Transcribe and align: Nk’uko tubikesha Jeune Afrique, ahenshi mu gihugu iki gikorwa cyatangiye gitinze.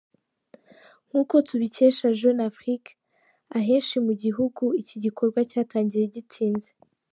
Nk’uko 1.07 1.35
tubikesha 1.47 2.07
Jeune 2.19 2.41
Afrique, 2.49 2.89
ahenshi 3.57 3.95
mu 4.05 4.13
gihugu 4.23 4.63
iki 4.81 4.95
gikorwa 5.03 5.39
cyatangiye 5.51 6.05
gitinze. 6.15 6.69